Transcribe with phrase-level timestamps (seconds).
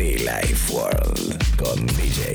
[0.00, 2.34] Be Life World con DJ.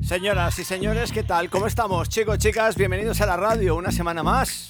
[0.00, 1.50] Señoras y señores, ¿qué tal?
[1.50, 2.08] ¿Cómo estamos?
[2.08, 3.74] Chicos, chicas, bienvenidos a la radio.
[3.74, 4.68] Una semana más,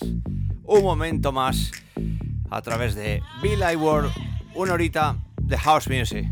[0.64, 1.70] un momento más,
[2.50, 4.25] a través de Be Live World,
[4.56, 6.26] una horita de House Music.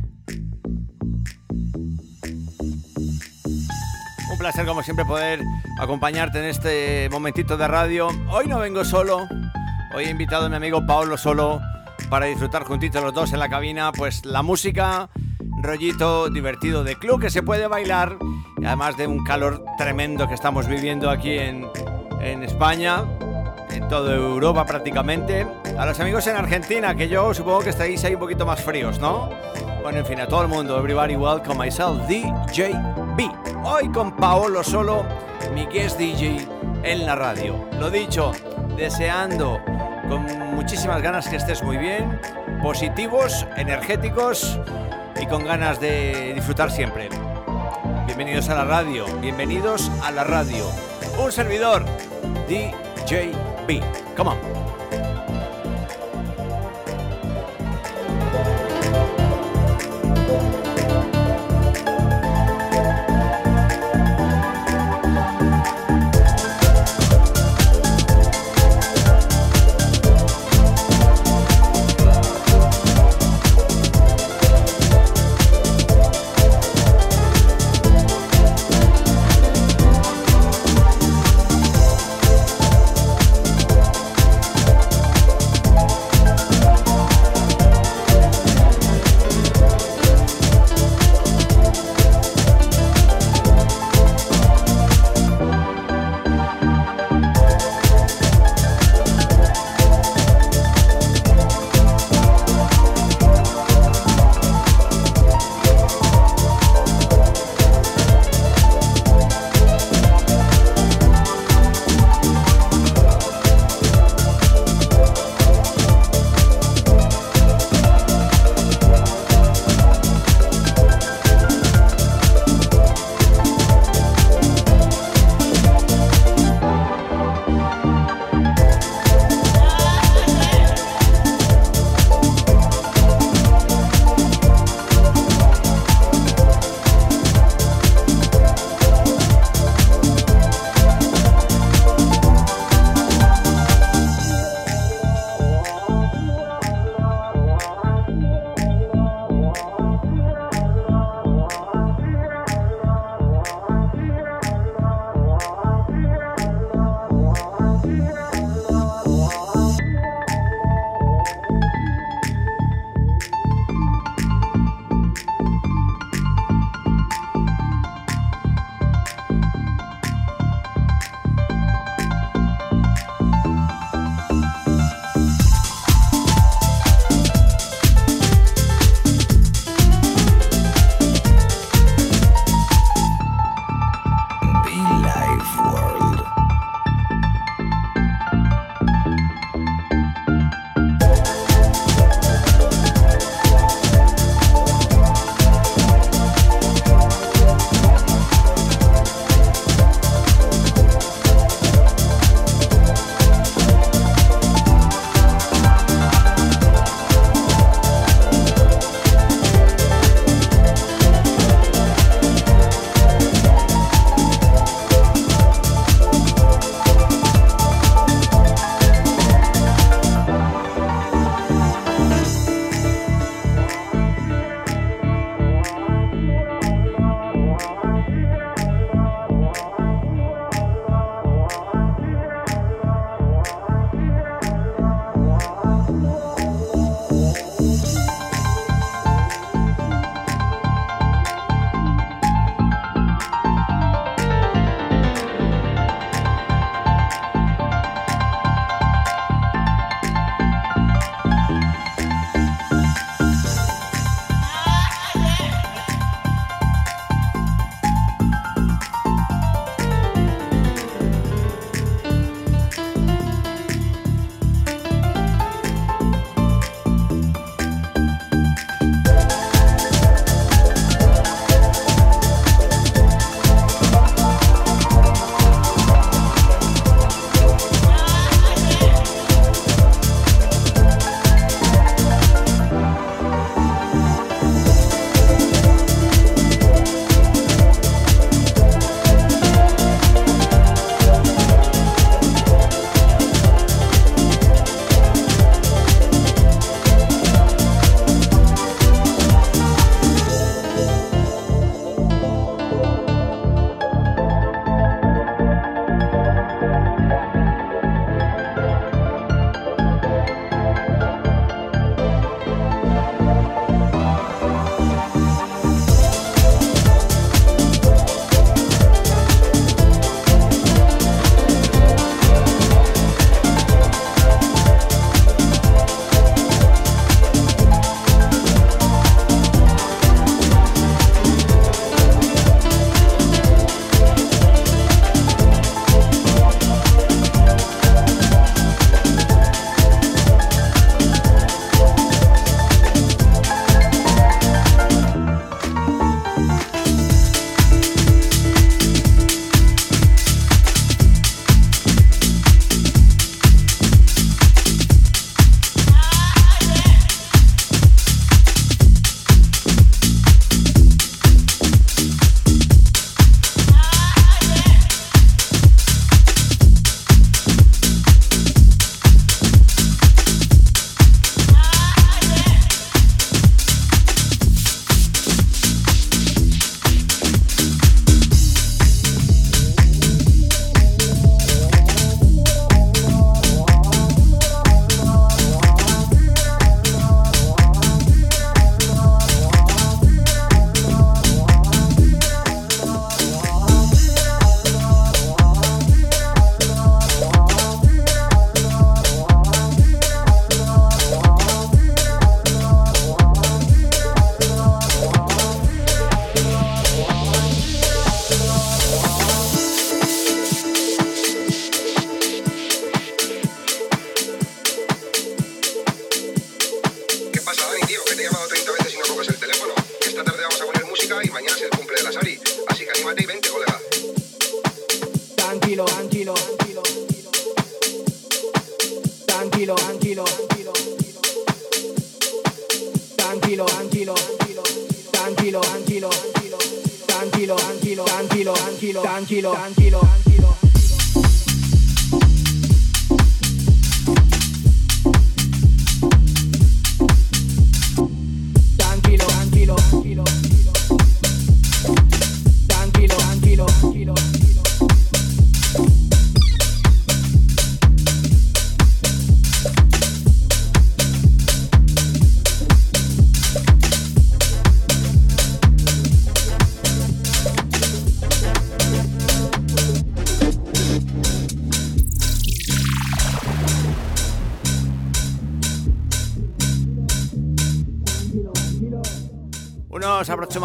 [4.30, 5.40] Un placer, como siempre, poder
[5.78, 8.08] acompañarte en este momentito de radio.
[8.30, 9.28] Hoy no vengo solo,
[9.94, 11.60] hoy he invitado a mi amigo Paolo Solo
[12.08, 15.10] para disfrutar juntitos los dos en la cabina, pues la música,
[15.62, 18.18] rollito divertido de club que se puede bailar
[18.64, 21.66] además de un calor tremendo que estamos viviendo aquí en,
[22.20, 23.04] en España,
[23.74, 25.46] en toda Europa prácticamente.
[25.78, 28.98] A los amigos en Argentina, que yo supongo que estáis ahí un poquito más fríos,
[28.98, 29.28] ¿no?
[29.82, 32.72] Bueno, en fin, a todo el mundo, everybody welcome myself, DJ
[33.16, 33.30] B.
[33.64, 35.04] Hoy con Paolo Solo,
[35.52, 36.46] mi guest DJ
[36.84, 37.68] en la radio.
[37.78, 38.32] Lo dicho,
[38.76, 39.60] deseando
[40.08, 42.20] con muchísimas ganas que estés muy bien,
[42.62, 44.58] positivos, energéticos
[45.20, 47.08] y con ganas de disfrutar siempre.
[48.06, 50.64] Bienvenidos a la radio, bienvenidos a la radio.
[51.18, 51.84] Un servidor,
[52.48, 53.80] DJ B.
[54.14, 54.63] Come on.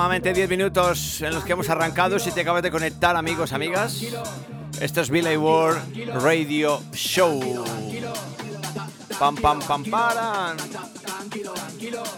[0.09, 2.17] Aproximadamente 10 minutos en los que hemos arrancado.
[2.17, 4.01] Si te acabas de conectar, amigos, amigas,
[4.81, 5.79] esto es Billy World
[6.23, 7.63] Radio Show.
[9.19, 10.57] Pam, pam, pam, paran.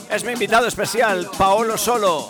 [0.09, 2.29] Es mi invitado especial, Paolo Solo.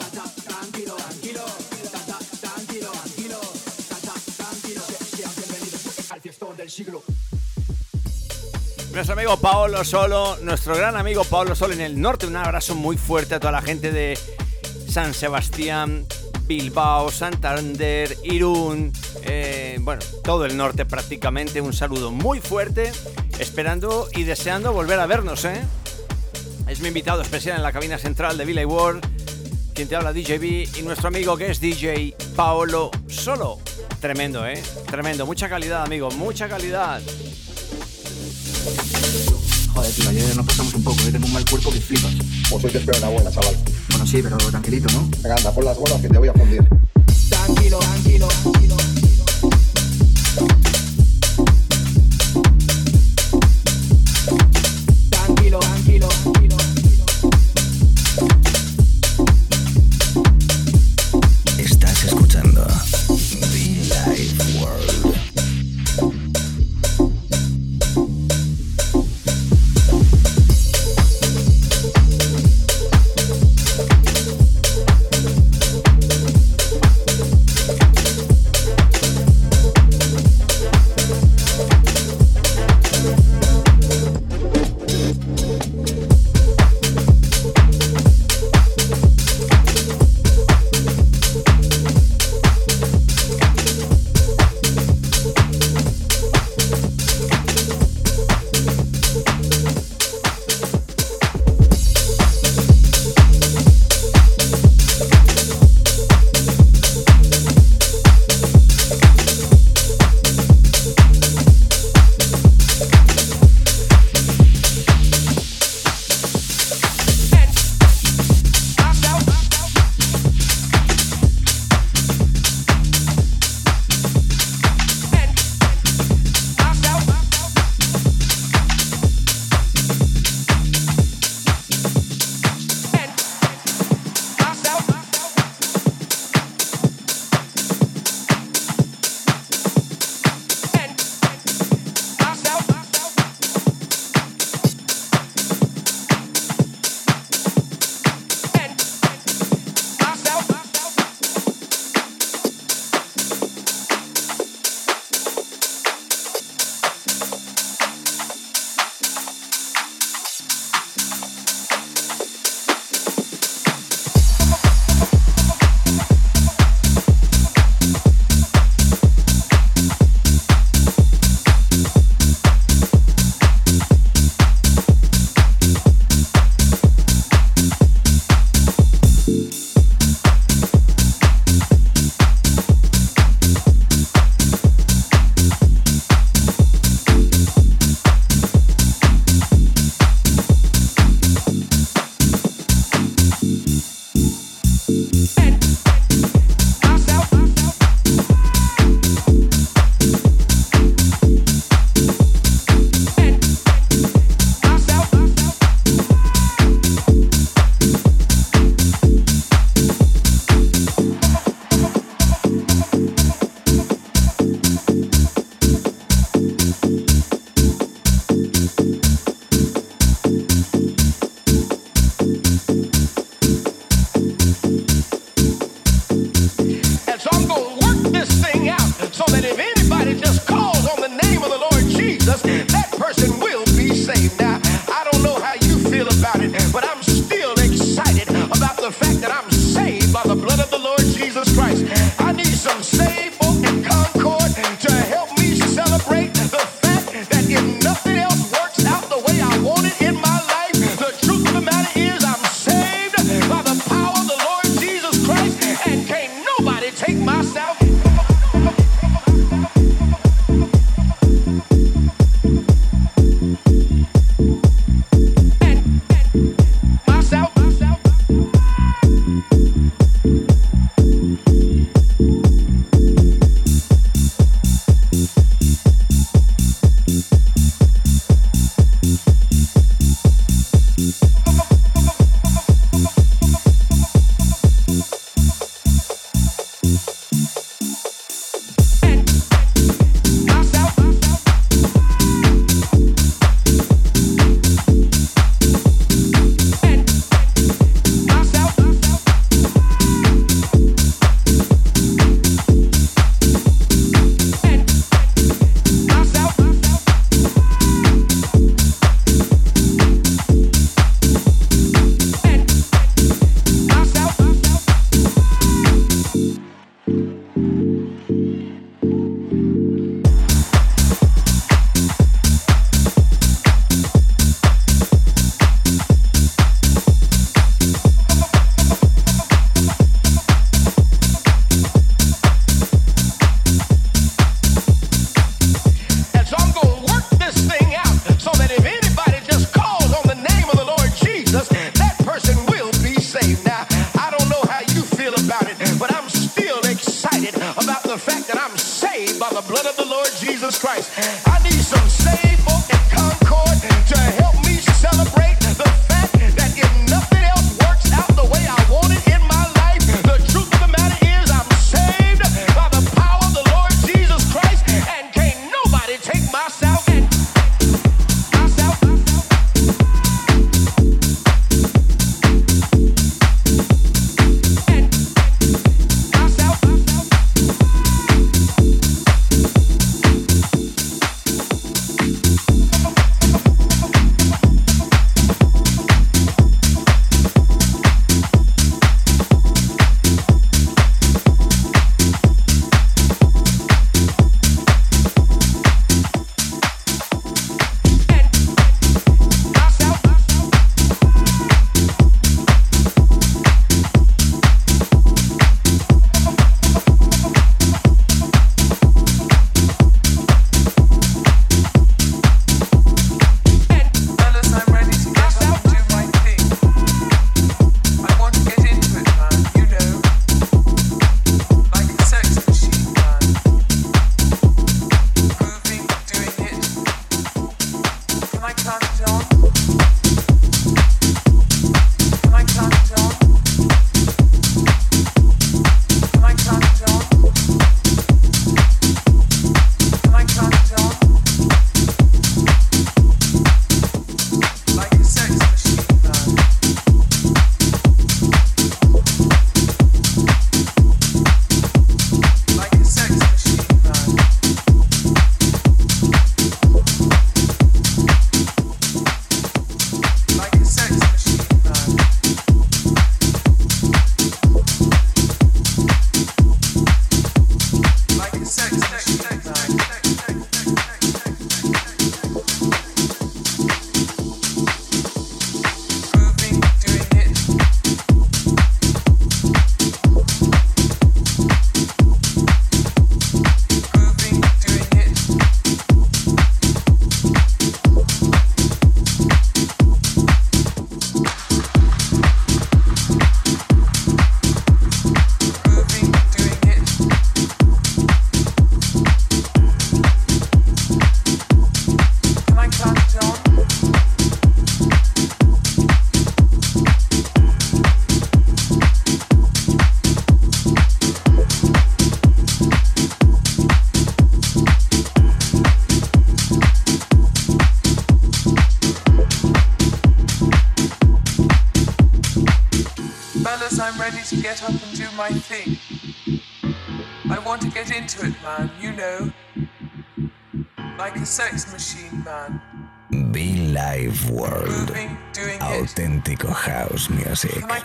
[8.94, 12.26] Nuestro amigo Paolo Solo, nuestro gran amigo Paolo Solo en el norte.
[12.26, 14.18] Un abrazo muy fuerte a toda la gente de
[14.92, 16.06] San Sebastián,
[16.48, 18.92] Bilbao, Santander, Irún,
[19.24, 21.62] eh, bueno, todo el norte prácticamente.
[21.62, 22.92] Un saludo muy fuerte,
[23.40, 25.62] esperando y deseando volver a vernos, ¿eh?
[26.68, 29.02] Es mi invitado especial en la cabina central de Villa World,
[29.74, 33.60] quien te habla DJB y nuestro amigo que es DJ Paolo Solo.
[34.02, 34.62] Tremendo, ¿eh?
[34.88, 35.26] Tremendo.
[35.26, 37.02] Mucha calidad, amigo, mucha calidad.
[39.74, 42.12] Joder, tío, ayer nos pasamos un poco, yo tengo un mal cuerpo que flipas.
[42.50, 43.56] Pues hoy te espero una buena, chaval.
[43.90, 45.10] Bueno, sí, pero tranquilito, ¿no?
[45.22, 46.68] Venga, anda, pon las bolas que te voy a fundir.
[47.30, 48.76] Tranquilo, tranquilo, tranquilo.
[48.76, 48.91] Tranquilo,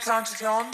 [0.08, 0.66] it on?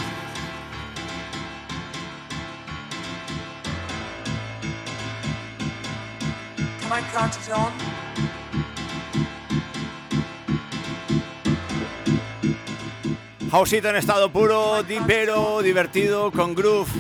[13.50, 16.90] Houseito en estado puro, dipero, divertido, con groove.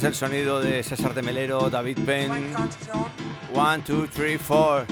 [0.00, 2.54] es el sonido de César de Melero, David Penn.
[3.52, 4.86] One, two, three, four.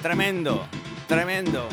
[0.00, 0.66] Tremendo,
[1.08, 1.68] tremendo.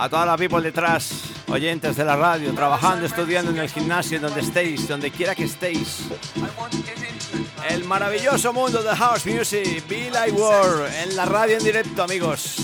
[0.00, 1.10] A toda la people detrás,
[1.48, 6.04] oyentes de la radio, trabajando, estudiando en el gimnasio, donde estéis, donde quiera que estéis.
[7.68, 12.56] El maravilloso mundo de house music, Be Like World, en la radio en directo, amigos.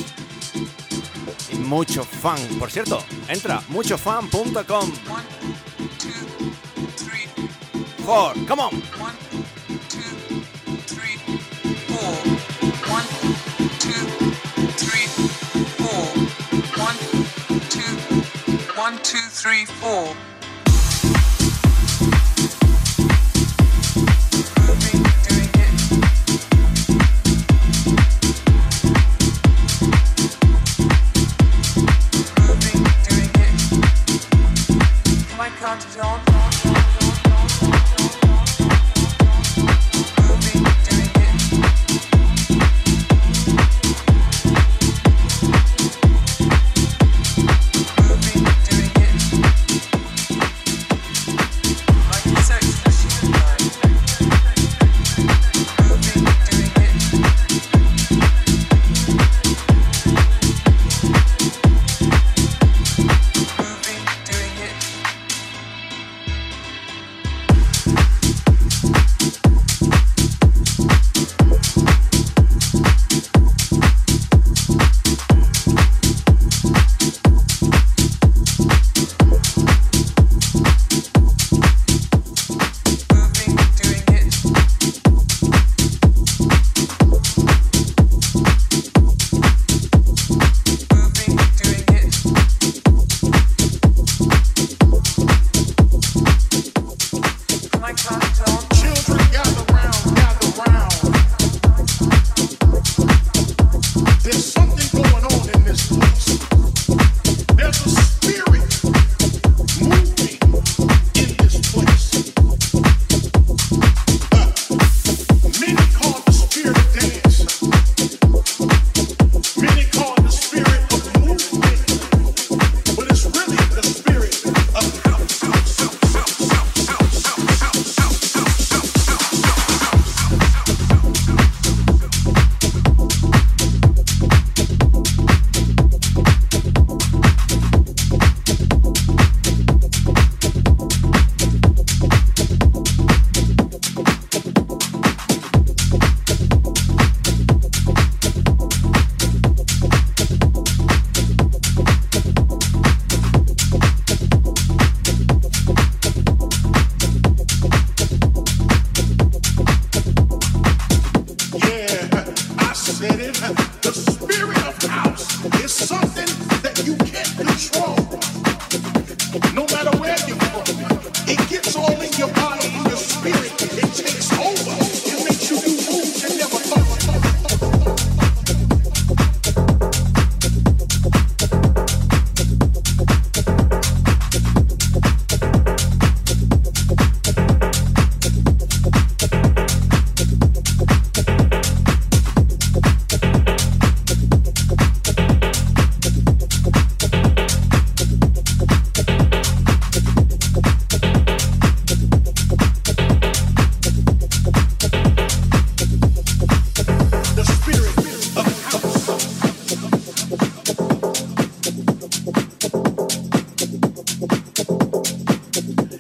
[1.53, 4.93] Y mucho fan, por cierto, entra muchofan.com
[8.07, 8.33] four.
[8.47, 8.73] Come on.
[9.01, 9.17] One,
[9.89, 10.01] two,
[10.87, 11.17] three,
[11.91, 12.15] four.
[12.89, 13.07] One,
[13.83, 14.07] two,
[14.79, 15.06] three,
[19.37, 20.17] three, four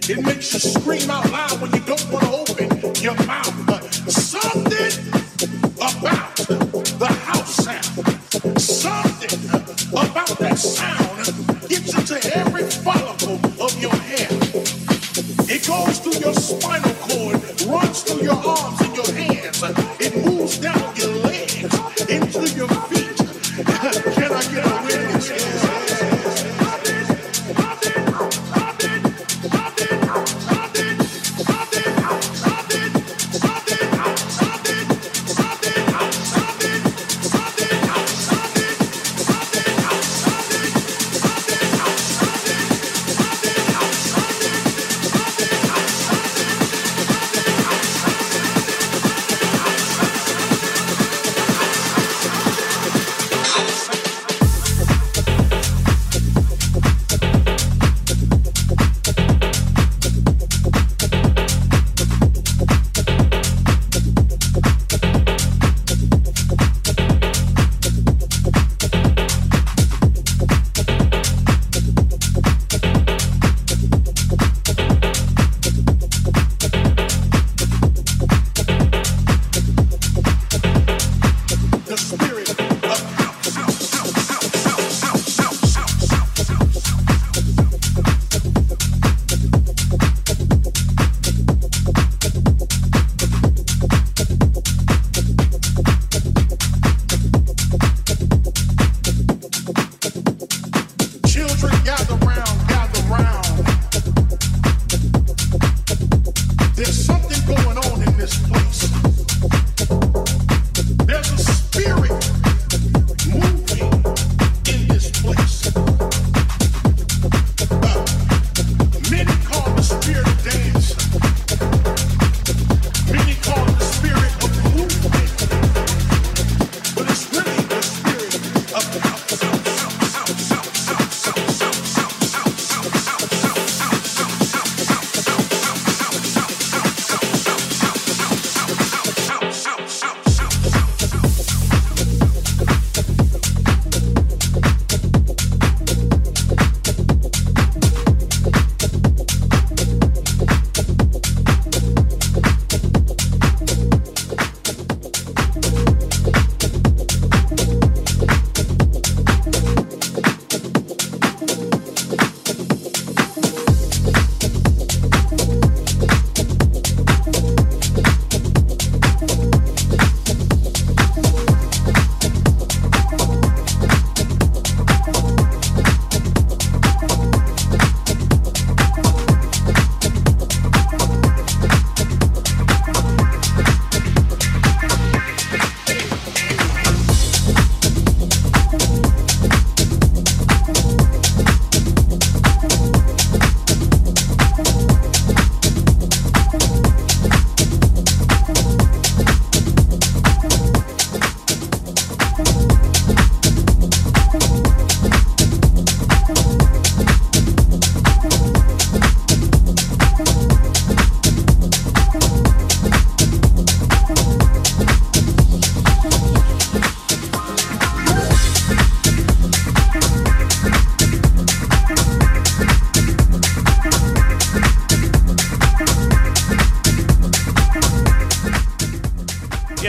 [0.09, 3.66] It makes you scream out loud when you don't want to open your mouth.
[3.66, 4.92] But something
[5.75, 9.51] about the house sound, something
[9.90, 14.29] about that sound gets into every follicle of your hair.
[15.51, 19.25] It goes through your spinal cord, runs through your arms and your hands.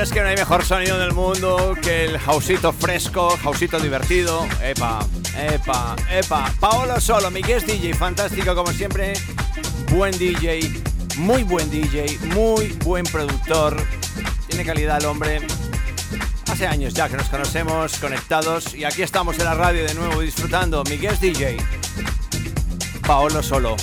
[0.02, 4.48] Es que no hay mejor sonido del mundo que el hausito fresco, hausito divertido.
[4.62, 5.00] Epa,
[5.36, 6.54] epa, epa.
[6.60, 9.14] Paolo Solo, mi guest DJ, fantástico como siempre.
[9.92, 10.72] Buen DJ,
[11.18, 13.76] muy buen DJ, muy buen productor.
[14.48, 15.42] Tiene calidad el hombre.
[16.48, 18.76] Hace años ya que nos conocemos, conectados.
[18.76, 20.84] Y aquí estamos en la radio de nuevo disfrutando.
[20.84, 21.58] Mi DJ,
[23.06, 23.76] Paolo Solo.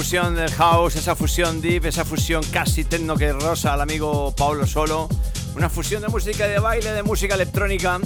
[0.00, 4.66] Fusión del house, esa fusión deep, esa fusión casi techno que rosa al amigo Paulo
[4.66, 5.10] Solo.
[5.54, 8.00] Una fusión de música de baile, de música electrónica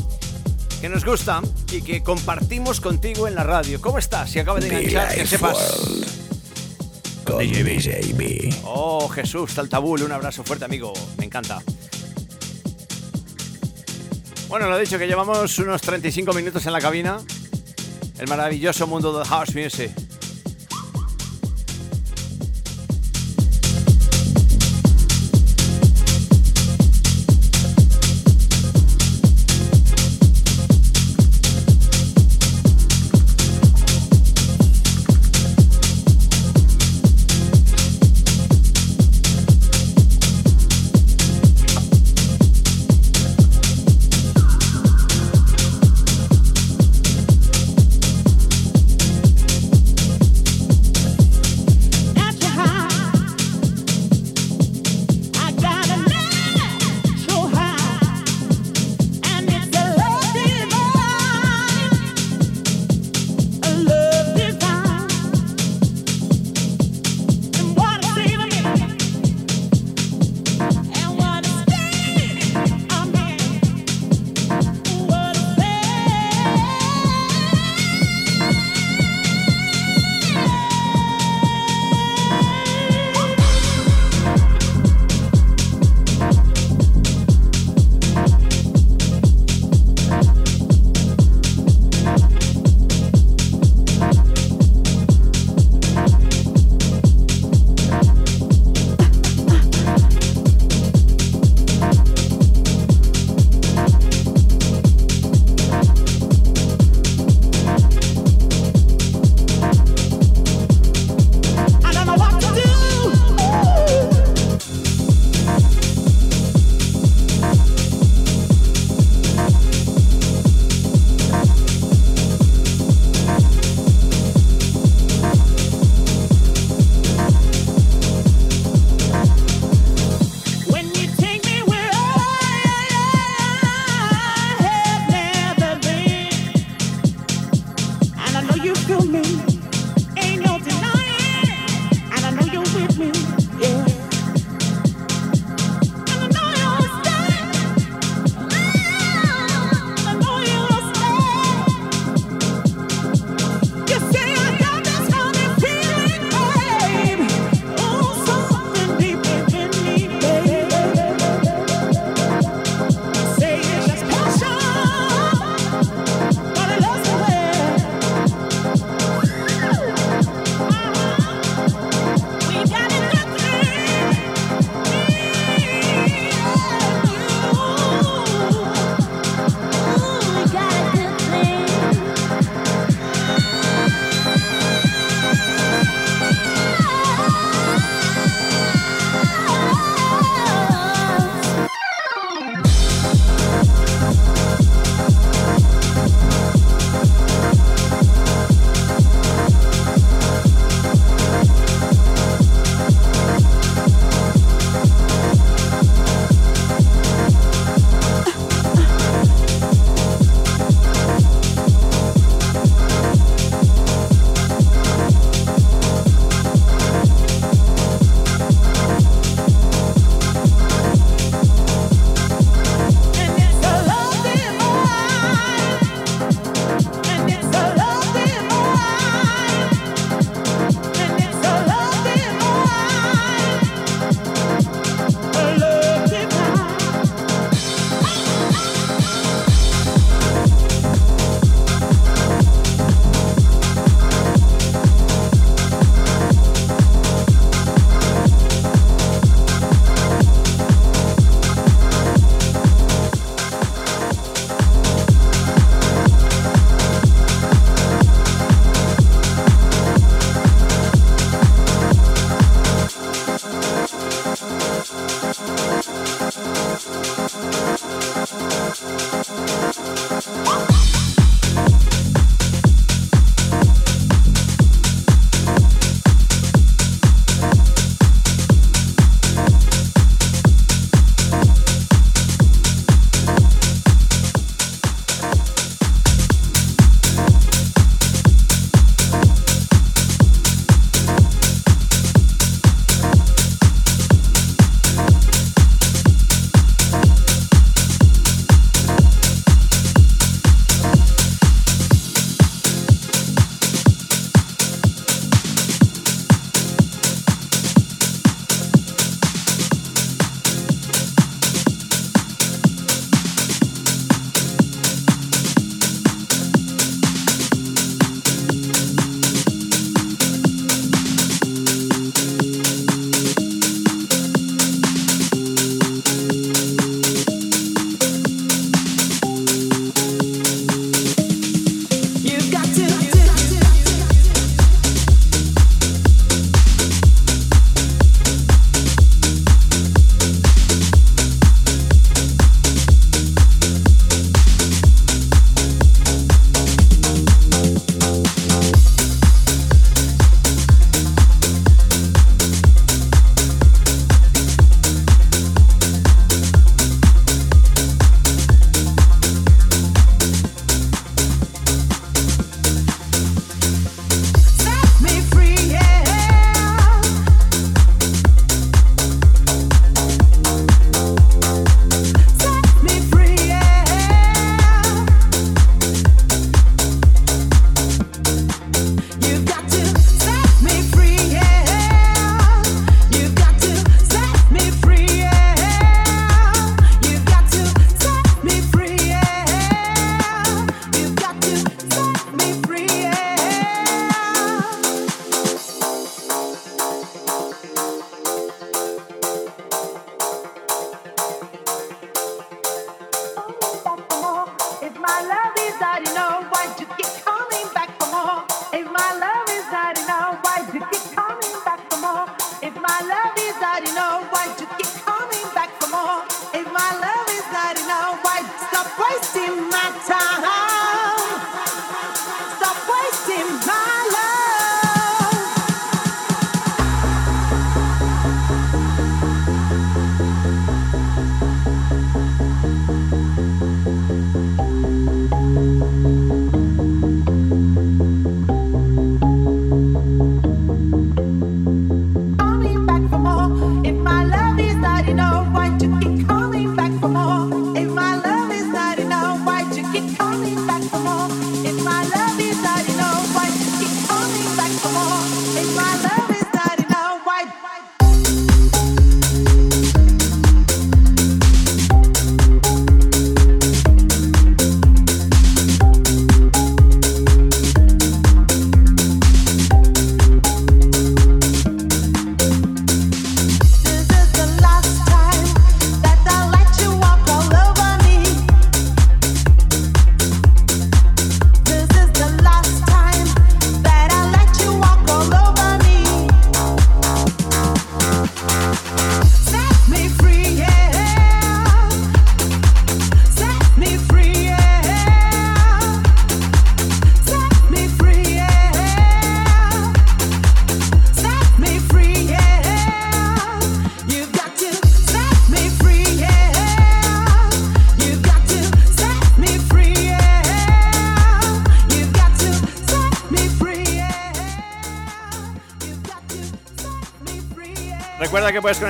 [0.80, 1.40] que nos gusta
[1.70, 3.80] y que compartimos contigo en la radio.
[3.80, 4.28] ¿Cómo estás?
[4.28, 5.56] Si acabas de enganchar, que sepas.
[7.24, 8.62] Con BJB.
[8.64, 10.92] Oh, Jesús Taltabul, un abrazo fuerte, amigo.
[11.18, 11.62] Me encanta.
[14.48, 17.20] Bueno, lo he dicho que llevamos unos 35 minutos en la cabina.
[18.18, 20.03] El maravilloso mundo del house music.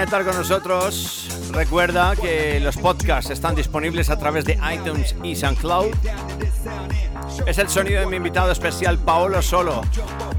[0.04, 1.28] Conectar con nosotros.
[1.50, 5.94] Recuerda que los podcasts están disponibles a través de iTunes y SoundCloud.
[7.46, 9.80] Es el sonido de mi invitado especial Paolo Solo.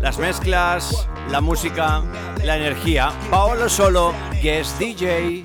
[0.02, 2.04] Las mezclas, la música,
[2.44, 3.12] la energía.
[3.32, 5.44] Paolo Solo, guest DJ.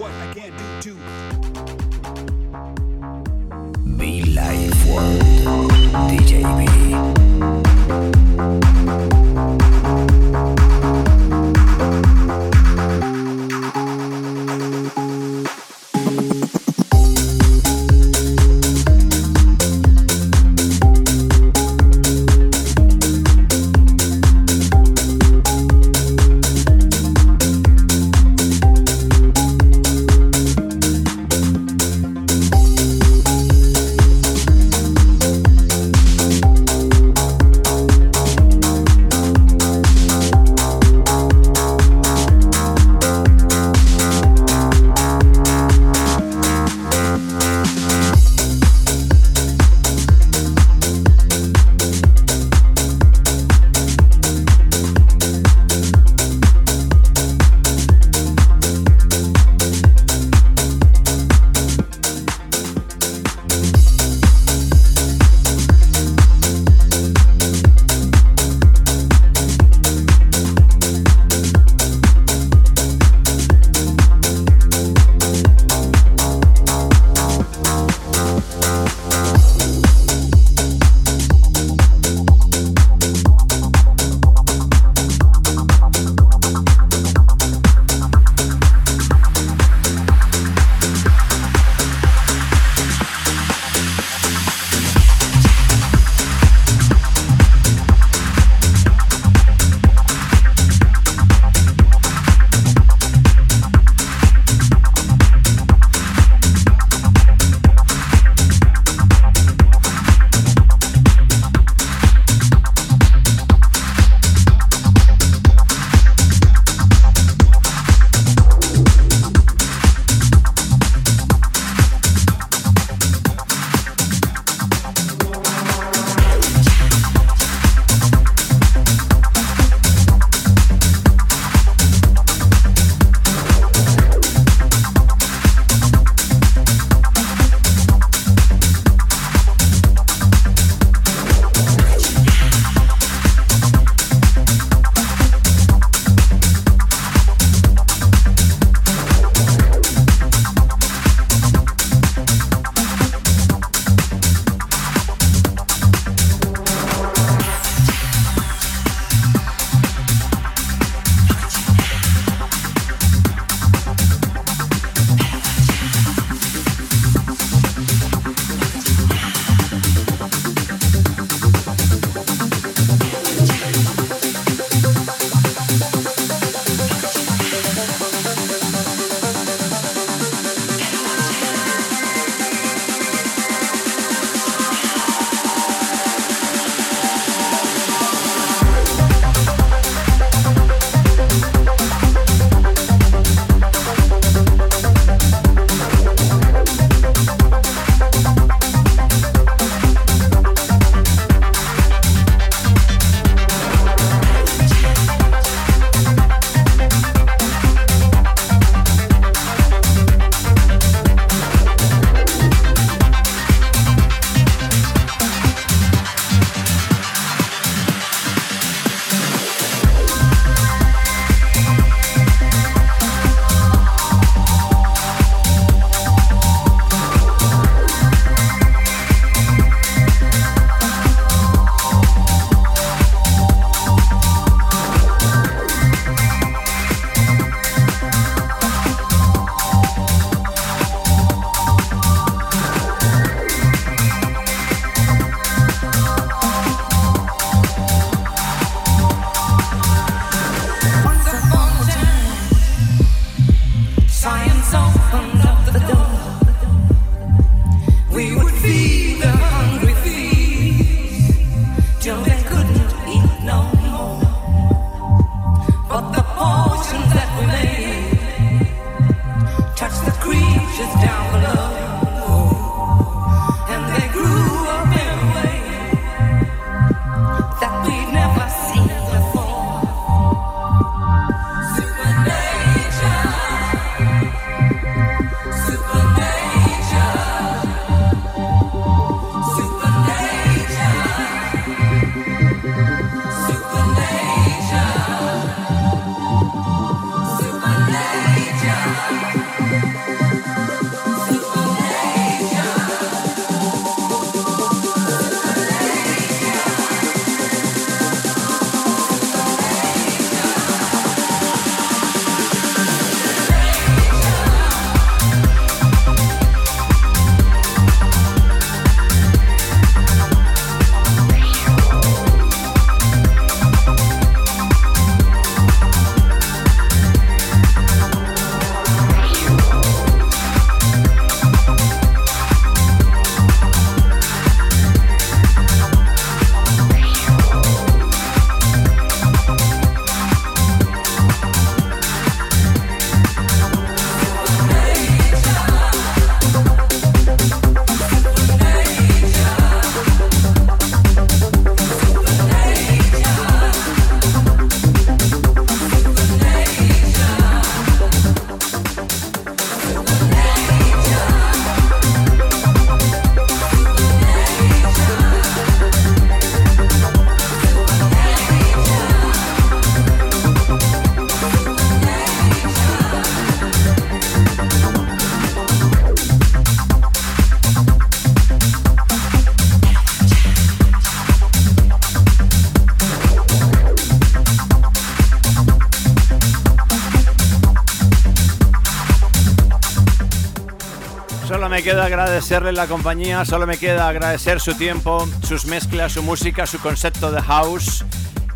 [392.51, 397.31] Agradecerle la compañía, solo me queda agradecer su tiempo, sus mezclas, su música, su concepto
[397.31, 398.05] de house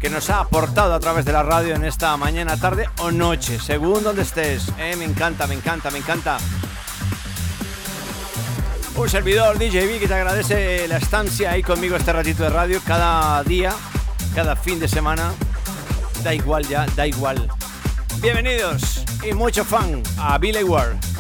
[0.01, 3.61] que nos ha aportado a través de la radio en esta mañana, tarde o noche,
[3.61, 4.66] según donde estés.
[4.80, 6.38] Eh, me encanta, me encanta, me encanta.
[8.97, 13.45] Un servidor DJB que te agradece la estancia ahí conmigo este ratito de radio cada
[13.45, 13.72] día,
[14.34, 15.32] cada fin de semana.
[16.24, 17.49] Da igual ya, da igual.
[18.20, 21.14] Bienvenidos y mucho fan a Billy Ward.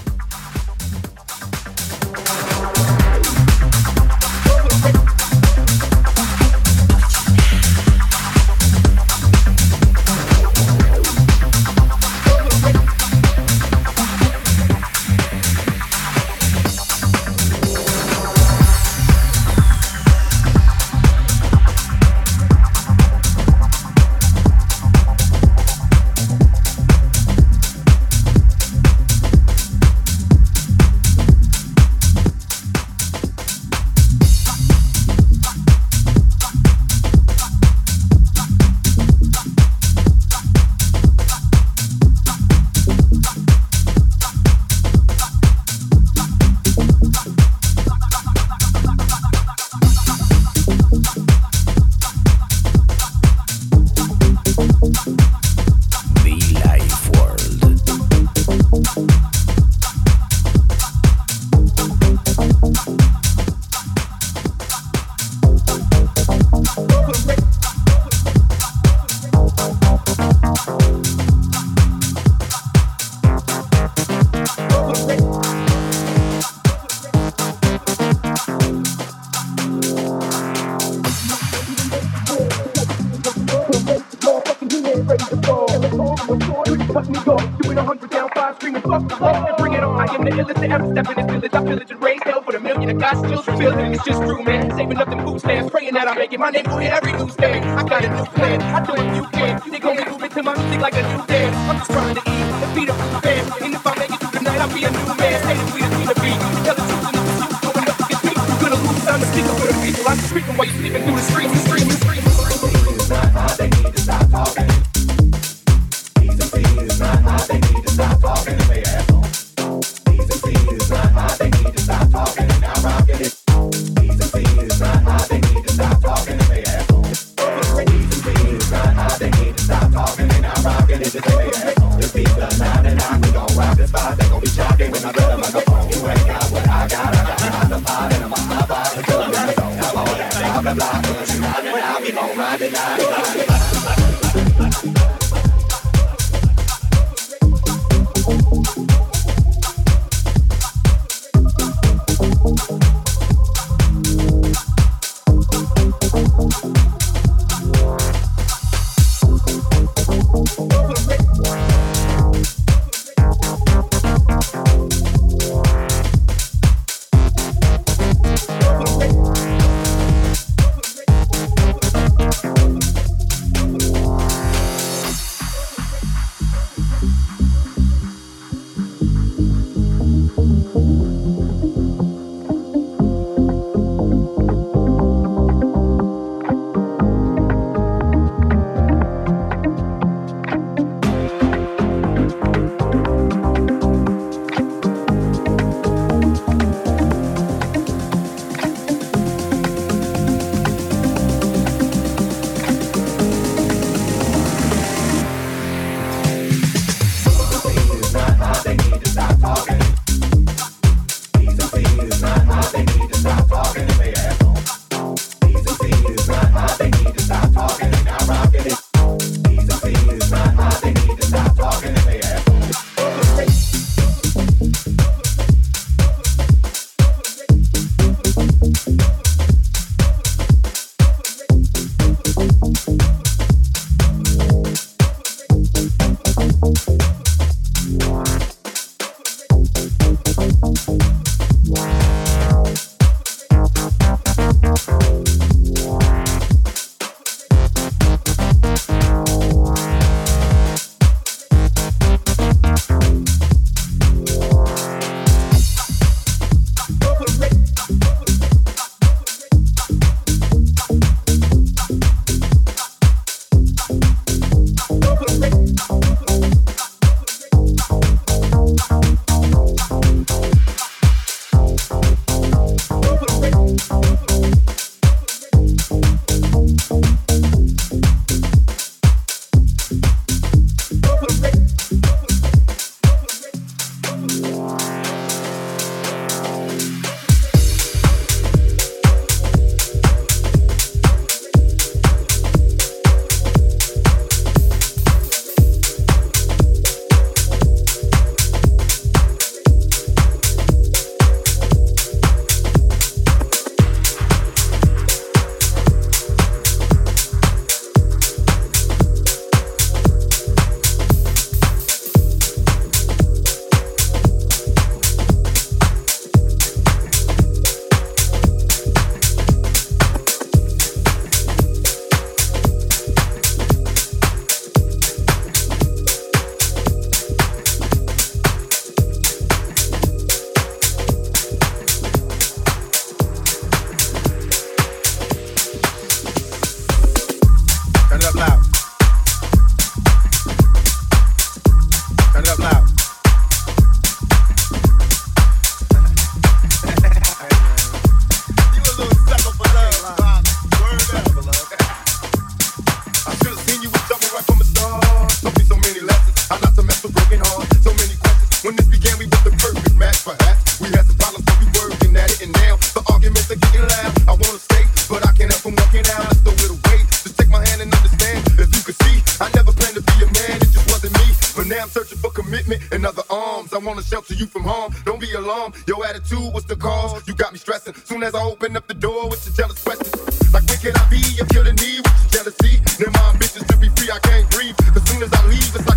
[385.14, 385.93] Soon as I leave, it's like